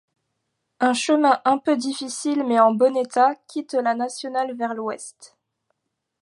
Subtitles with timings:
[0.79, 5.37] Un chemin un peu difficile mais en bon état quitte la nationale vers l'ouest.